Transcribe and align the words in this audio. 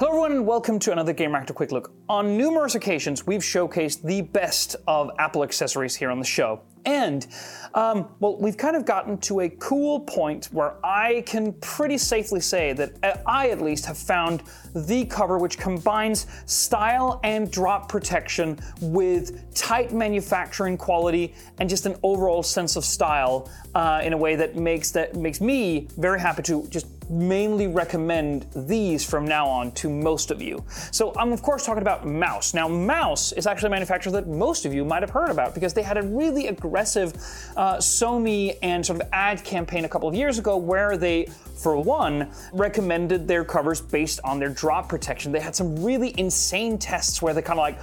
Hello 0.00 0.12
everyone 0.12 0.32
and 0.32 0.46
welcome 0.46 0.78
to 0.78 0.92
another 0.92 1.12
Gamereactor 1.12 1.54
Quick 1.54 1.72
Look. 1.72 1.92
On 2.08 2.38
numerous 2.38 2.74
occasions, 2.74 3.26
we've 3.26 3.42
showcased 3.42 4.00
the 4.02 4.22
best 4.22 4.76
of 4.88 5.10
Apple 5.18 5.42
accessories 5.42 5.94
here 5.94 6.10
on 6.10 6.18
the 6.18 6.24
show. 6.24 6.62
And, 6.86 7.26
um, 7.74 8.08
well, 8.18 8.38
we've 8.38 8.56
kind 8.56 8.76
of 8.76 8.86
gotten 8.86 9.18
to 9.18 9.40
a 9.40 9.50
cool 9.50 10.00
point 10.00 10.46
where 10.52 10.76
I 10.82 11.22
can 11.26 11.52
pretty 11.60 11.98
safely 11.98 12.40
say 12.40 12.72
that 12.72 12.92
uh, 13.02 13.18
I, 13.26 13.50
at 13.50 13.60
least, 13.60 13.84
have 13.84 13.98
found 13.98 14.42
the 14.74 15.04
cover 15.04 15.36
which 15.36 15.58
combines 15.58 16.26
style 16.46 17.20
and 17.22 17.50
drop 17.50 17.90
protection 17.90 18.58
with 18.80 19.54
tight 19.54 19.92
manufacturing 19.92 20.78
quality 20.78 21.34
and 21.58 21.68
just 21.68 21.84
an 21.84 21.94
overall 22.02 22.42
sense 22.42 22.74
of 22.76 22.86
style 22.86 23.50
uh, 23.74 24.00
in 24.02 24.14
a 24.14 24.16
way 24.16 24.34
that 24.34 24.56
makes 24.56 24.92
that 24.92 25.14
makes 25.14 25.42
me 25.42 25.88
very 25.98 26.18
happy 26.18 26.42
to 26.44 26.66
just 26.68 26.86
mainly 27.10 27.66
recommend 27.66 28.46
these 28.54 29.04
from 29.04 29.24
now 29.24 29.46
on 29.46 29.72
to 29.72 29.90
most 29.90 30.30
of 30.30 30.40
you. 30.40 30.64
So 30.92 31.12
I'm 31.16 31.32
of 31.32 31.42
course 31.42 31.66
talking 31.66 31.82
about 31.82 32.06
Mous. 32.06 32.54
Now 32.54 32.68
Mous 32.68 33.32
is 33.32 33.46
actually 33.46 33.68
a 33.68 33.70
manufacturer 33.70 34.12
that 34.12 34.28
most 34.28 34.64
of 34.64 34.72
you 34.72 34.84
might 34.84 35.02
have 35.02 35.10
heard 35.10 35.30
about 35.30 35.54
because 35.54 35.74
they 35.74 35.82
had 35.82 35.98
a 35.98 36.02
really 36.02 36.46
aggressive 36.46 37.14
uh, 37.56 37.76
SoMe 37.76 38.56
and 38.62 38.84
sort 38.84 39.00
of 39.00 39.08
ad 39.12 39.42
campaign 39.44 39.84
a 39.84 39.88
couple 39.88 40.08
of 40.08 40.14
years 40.14 40.38
ago 40.38 40.56
where 40.56 40.96
they 40.96 41.26
for 41.60 41.76
one, 41.76 42.30
recommended 42.52 43.28
their 43.28 43.44
covers 43.44 43.82
based 43.82 44.18
on 44.24 44.38
their 44.38 44.48
drop 44.48 44.88
protection. 44.88 45.30
They 45.30 45.40
had 45.40 45.54
some 45.54 45.84
really 45.84 46.18
insane 46.18 46.78
tests 46.78 47.20
where 47.20 47.34
they 47.34 47.42
kind 47.42 47.58
of 47.58 47.62
like 47.62 47.78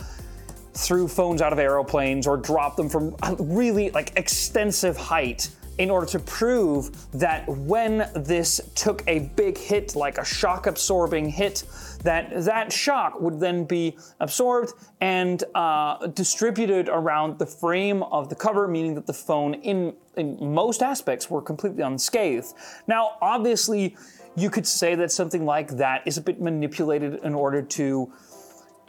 threw 0.74 1.08
phones 1.08 1.42
out 1.42 1.54
of 1.54 1.60
aeroplanes 1.60 2.28
or 2.28 2.38
dropped 2.38 2.78
them 2.78 2.90
from 2.90 3.16
really 3.40 3.90
like 3.92 4.14
extensive 4.16 4.98
height 4.98 5.50
in 5.78 5.90
order 5.90 6.08
to 6.08 6.20
prove 6.20 7.12
that 7.12 7.48
when 7.48 8.10
this 8.16 8.60
took 8.76 9.04
a 9.08 9.20
big 9.36 9.58
hit, 9.58 9.96
like 9.96 10.18
a 10.18 10.26
shock 10.26 10.66
absorbing 10.66 11.30
hit, 11.30 11.64
that 12.04 12.44
that 12.46 12.72
shock 12.72 13.20
would 13.22 13.40
then 13.40 13.64
be 13.64 13.98
absorbed 14.20 14.74
and 15.02 15.44
uh, 15.56 16.08
distributed 16.08 16.90
around 16.90 17.38
the 17.38 17.46
frame 17.46 18.04
of 18.04 18.30
the 18.30 18.36
cover, 18.36 18.68
meaning 18.68 18.96
that 18.96 19.06
the 19.06 19.14
phone, 19.14 19.54
in, 19.56 19.94
in 20.16 20.54
most 20.54 20.82
aspects, 20.82 21.30
were 21.30 21.42
completely 21.42 21.84
unscathed. 21.84 22.54
Now, 22.88 23.18
obviously, 23.22 23.96
you 24.36 24.50
could 24.50 24.68
say 24.68 24.96
that 24.96 25.12
something 25.12 25.46
like 25.46 25.78
that 25.78 26.06
is 26.06 26.18
a 26.18 26.22
bit 26.22 26.42
manipulated 26.42 27.20
in 27.24 27.34
order 27.34 27.62
to 27.62 28.12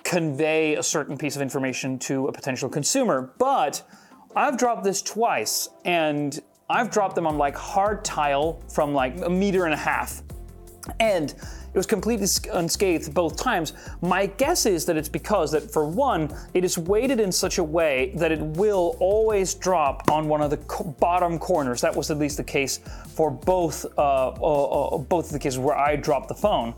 convey 0.05 0.75
a 0.77 0.83
certain 0.83 1.19
piece 1.19 1.37
of 1.37 1.43
information 1.43 1.99
to 1.99 2.29
a 2.29 2.33
potential 2.33 2.69
consumer, 2.69 3.33
but 3.39 3.83
I've 4.37 4.57
dropped 4.57 4.85
this 4.85 5.03
twice, 5.03 5.69
and 5.85 6.39
I've 6.71 6.91
dropped 6.91 7.15
them 7.15 7.27
on 7.27 7.39
like 7.39 7.57
hard 7.57 8.05
tile 8.05 8.61
from 8.69 8.93
like 8.93 9.19
a 9.23 9.31
meter 9.31 9.65
and 9.65 9.73
a 9.73 9.79
half. 9.79 10.23
And 11.01 11.31
it 11.31 11.77
was 11.77 11.87
completely 11.87 12.27
unscathed 12.53 13.13
both 13.13 13.37
times. 13.37 13.75
My 14.01 14.27
guess 14.27 14.67
is 14.67 14.87
that 14.87 14.97
it's 14.97 15.09
because 15.09 15.53
that 15.53 15.71
for 15.71 15.87
one, 15.87 16.35
it 16.55 16.65
is 16.65 16.79
weighted 16.79 17.21
in 17.21 17.31
such 17.31 17.59
a 17.59 17.65
way 17.65 18.13
that 18.17 18.33
it 18.33 18.41
will 18.41 18.97
always 19.01 19.55
drop 19.55 20.11
on 20.11 20.29
one 20.29 20.41
of 20.41 20.51
the 20.51 20.57
co- 20.59 20.85
bottom 20.85 21.39
corners. 21.39 21.81
That 21.83 21.95
was 21.95 22.11
at 22.11 22.19
least 22.19 22.39
the 22.39 22.45
case 22.45 22.81
for 23.15 23.31
both 23.31 23.85
uh, 23.99 24.29
uh, 24.29 24.95
uh, 24.95 24.99
both 24.99 25.27
of 25.27 25.33
the 25.33 25.39
cases 25.39 25.59
where 25.59 25.77
I 25.77 25.97
dropped 25.97 26.29
the 26.29 26.35
phone. 26.35 26.75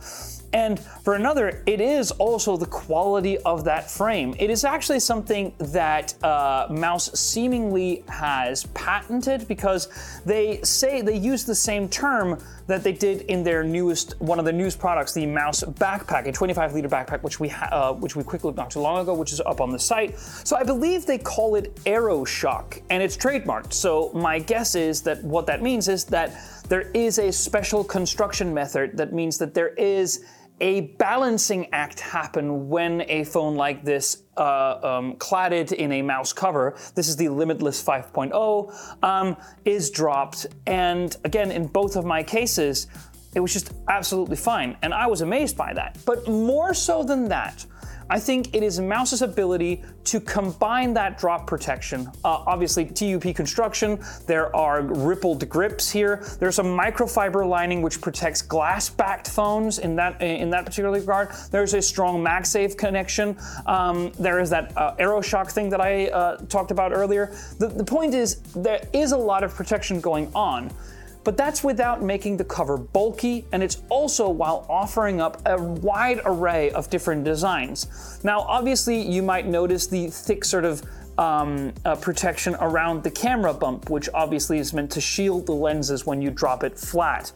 And 0.53 0.81
for 0.81 1.14
another, 1.14 1.62
it 1.66 1.81
is 1.81 2.11
also 2.12 2.56
the 2.56 2.66
quality 2.66 3.38
of 3.38 3.64
that 3.64 3.88
frame. 3.88 4.34
It 4.38 4.50
is 4.50 4.64
actually 4.64 4.98
something 4.98 5.53
that 5.58 6.22
uh, 6.25 6.66
Mous 6.70 7.05
seemingly 7.14 8.03
has 8.08 8.64
patented 8.75 9.47
because 9.47 10.20
they 10.25 10.61
say 10.62 11.03
they 11.03 11.16
use 11.16 11.44
the 11.44 11.55
same 11.55 11.88
term 11.88 12.42
that 12.66 12.83
they 12.83 12.92
did 12.92 13.22
in 13.22 13.44
their 13.44 13.62
newest 13.62 14.00
one 14.20 14.39
of 14.39 14.45
the 14.45 14.53
newest 14.53 14.79
products, 14.79 15.12
the 15.12 15.27
Mous 15.27 15.62
backpack, 15.62 16.27
a 16.27 16.33
25 16.33 16.75
liter 16.75 16.89
backpack, 16.89 17.23
which 17.23 17.41
we 17.41 17.48
ha- 17.48 17.69
uh, 17.70 17.93
which 17.93 18.17
we 18.17 18.25
quickly 18.25 18.48
looked 18.48 18.59
not 18.59 18.70
too 18.70 18.81
long 18.81 18.98
ago, 19.01 19.15
which 19.15 19.33
is 19.33 19.41
up 19.41 19.61
on 19.61 19.70
the 19.70 19.79
site. 19.79 20.19
So 20.19 20.56
I 20.56 20.65
believe 20.65 21.06
they 21.06 21.19
call 21.19 21.55
it 21.55 21.75
AeroShock, 21.84 22.83
and 22.91 23.03
it's 23.03 23.16
trademarked. 23.16 23.72
So 23.72 24.11
my 24.15 24.38
guess 24.38 24.75
is 24.75 25.03
that 25.03 25.22
what 25.22 25.47
that 25.47 25.62
means 25.62 25.88
is 25.88 26.05
that 26.06 26.34
there 26.69 26.91
is 26.94 27.19
a 27.19 27.33
special 27.33 27.83
construction 27.84 28.55
method 28.55 28.97
that 28.97 29.12
means 29.12 29.38
that 29.38 29.55
there 29.55 29.75
is 29.75 30.25
a 30.61 30.82
balancing 30.99 31.67
act 31.72 32.00
happen 32.00 32.69
when 32.69 33.03
a 33.09 33.25
phone 33.25 33.56
like 33.56 33.82
this 33.82 34.25
uh, 34.37 34.78
um, 34.82 35.17
cladded 35.17 35.72
in 35.72 35.93
a 35.93 36.03
Mous 36.03 36.32
cover, 36.32 36.77
this 36.94 37.09
is 37.09 37.17
the 37.17 37.28
Limitless 37.28 37.82
5.0, 37.82 39.03
um, 39.03 39.37
is 39.65 39.91
dropped. 39.91 40.47
And 40.67 41.17
again, 41.25 41.50
in 41.50 41.67
both 41.67 41.97
of 41.97 42.05
my 42.05 42.22
cases, 42.22 42.88
it 43.35 43.41
was 43.41 43.53
just 43.53 43.73
absolutely 43.89 44.37
fine. 44.37 44.77
And 44.83 44.93
I 44.93 45.07
was 45.07 45.21
amazed 45.21 45.57
by 45.57 45.73
that. 45.75 45.99
But 46.05 46.27
more 46.29 46.75
so 46.75 47.03
than 47.03 47.29
that, 47.29 47.65
I 48.11 48.19
think 48.19 48.57
it 48.57 48.65
is 48.65 48.81
Mous's 48.81 49.23
ability 49.23 49.85
to 50.07 50.19
combine 50.21 50.93
that 50.95 51.17
drop 51.17 51.47
protection. 51.47 52.09
Uh, 52.25 52.43
obviously, 52.45 52.85
TUP 52.85 53.33
construction, 53.37 54.01
there 54.27 54.55
are 54.55 54.83
rippled 54.83 55.49
grips 55.49 55.89
here. 55.89 56.25
There's 56.41 56.59
a 56.59 56.65
microfiber 56.65 57.49
lining 57.49 57.83
which 57.83 58.01
protects 58.01 58.43
glass-backed 58.43 59.29
phones 59.29 59.79
in 59.79 59.95
that 59.95 60.21
in 60.21 60.51
that 60.51 60.67
particular 60.67 60.99
regard. 60.99 61.31
There's 61.53 61.75
a 61.75 61.81
strong 61.81 62.21
MagSafe 62.21 62.77
connection. 62.77 63.37
Um, 63.67 64.11
there 64.19 64.41
is 64.41 64.51
that 64.51 64.77
uh, 64.77 64.97
AeroShock 64.97 65.53
thing 65.53 65.71
that 65.71 65.81
I 65.81 66.09
uh, 66.09 66.39
talked 66.49 66.73
about 66.73 66.93
earlier. 66.93 67.33
The, 67.59 67.69
the 67.69 67.85
point 67.85 68.15
is, 68.15 68.41
there 68.57 68.81
is 68.93 69.12
a 69.12 69.17
lot 69.17 69.45
of 69.45 69.55
protection 69.55 70.01
going 70.01 70.33
on. 70.35 70.73
But 71.22 71.36
that's 71.36 71.62
without 71.62 72.03
making 72.03 72.38
the 72.38 72.44
cover 72.44 72.76
bulky, 72.76 73.44
and 73.53 73.62
it's 73.62 73.82
also 73.91 74.28
while 74.28 74.64
offering 74.69 75.20
up 75.20 75.42
a 75.47 75.60
wide 75.60 76.20
array 76.25 76.70
of 76.70 76.88
different 76.88 77.25
designs. 77.25 78.20
Now, 78.25 78.41
obviously, 78.41 79.00
you 79.00 79.22
might 79.22 79.47
notice 79.47 79.86
the 79.86 80.08
thick 80.08 80.44
sort 80.44 80.64
of 80.64 80.82
um, 81.19 81.72
uh, 81.84 81.97
protection 81.97 82.56
around 82.60 83.03
the 83.03 83.10
camera 83.10 83.53
bump, 83.53 83.91
which 83.91 84.08
obviously 84.14 84.58
is 84.58 84.72
meant 84.72 84.91
to 84.92 85.00
shield 85.00 85.47
the 85.47 85.53
lenses 85.53 86.06
when 86.06 86.22
you 86.22 86.31
drop 86.31 86.64
it 86.64 86.78
flat. 86.78 87.32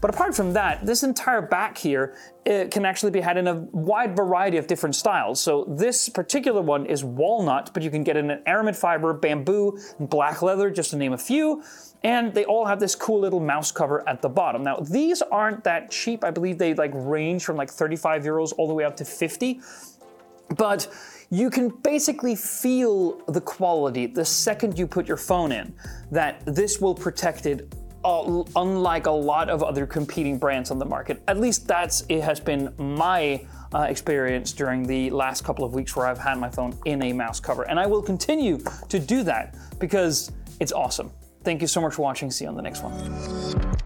But 0.00 0.14
apart 0.14 0.36
from 0.36 0.52
that, 0.52 0.86
this 0.86 1.02
entire 1.02 1.42
back 1.42 1.76
here 1.76 2.14
can 2.44 2.84
actually 2.84 3.10
be 3.10 3.20
had 3.20 3.36
in 3.36 3.48
a 3.48 3.54
wide 3.72 4.16
variety 4.16 4.56
of 4.56 4.66
different 4.66 4.94
styles. 4.94 5.40
So 5.40 5.64
this 5.68 6.08
particular 6.08 6.62
one 6.62 6.86
is 6.86 7.02
walnut, 7.02 7.74
but 7.74 7.82
you 7.82 7.90
can 7.90 8.04
get 8.04 8.16
it 8.16 8.20
in 8.24 8.30
an 8.30 8.42
aramid 8.46 8.76
fiber, 8.76 9.12
bamboo, 9.12 9.78
black 9.98 10.40
leather, 10.40 10.70
just 10.70 10.90
to 10.90 10.96
name 10.96 11.14
a 11.14 11.18
few. 11.18 11.64
And 12.04 12.32
they 12.32 12.44
all 12.44 12.64
have 12.64 12.78
this 12.78 12.94
cool 12.94 13.18
little 13.18 13.40
Mous 13.40 13.72
cover 13.72 14.08
at 14.08 14.22
the 14.22 14.28
bottom. 14.28 14.62
Now, 14.62 14.76
these 14.76 15.20
aren't 15.20 15.64
that 15.64 15.90
cheap. 15.90 16.22
I 16.22 16.30
believe 16.30 16.58
they 16.58 16.74
like 16.74 16.92
range 16.94 17.44
from 17.44 17.56
like 17.56 17.70
35 17.70 18.22
euros 18.22 18.52
all 18.56 18.68
the 18.68 18.74
way 18.74 18.84
up 18.84 18.94
to 18.98 19.04
50. 19.04 19.60
But 20.56 20.86
you 21.30 21.50
can 21.50 21.68
basically 21.68 22.36
feel 22.36 23.20
the 23.26 23.40
quality 23.40 24.06
the 24.06 24.24
second 24.24 24.78
you 24.78 24.86
put 24.86 25.08
your 25.08 25.16
phone 25.16 25.50
in, 25.50 25.74
that 26.12 26.42
this 26.46 26.80
will 26.80 26.94
protect 26.94 27.46
it 27.46 27.74
unlike 28.56 29.06
a 29.06 29.10
lot 29.10 29.48
of 29.48 29.62
other 29.62 29.86
competing 29.86 30.38
brands 30.38 30.70
on 30.70 30.78
the 30.78 30.84
market. 30.84 31.22
At 31.28 31.38
least 31.38 31.66
that's 31.66 32.04
it 32.08 32.22
has 32.22 32.40
been 32.40 32.72
my 32.78 33.44
uh, 33.74 33.82
experience 33.82 34.52
during 34.52 34.86
the 34.86 35.10
last 35.10 35.44
couple 35.44 35.64
of 35.64 35.74
weeks 35.74 35.94
where 35.94 36.06
I've 36.06 36.18
had 36.18 36.38
my 36.38 36.50
phone 36.50 36.76
in 36.84 37.02
a 37.02 37.12
Mous 37.12 37.40
cover, 37.40 37.64
and 37.64 37.78
I 37.78 37.86
will 37.86 38.02
continue 38.02 38.58
to 38.88 38.98
do 38.98 39.22
that 39.24 39.54
because 39.78 40.32
it's 40.60 40.72
awesome. 40.72 41.10
Thank 41.44 41.60
you 41.60 41.68
so 41.68 41.80
much 41.80 41.94
for 41.94 42.02
watching. 42.02 42.30
See 42.30 42.44
you 42.44 42.50
on 42.50 42.56
the 42.56 42.62
next 42.62 42.82
one. 42.82 43.77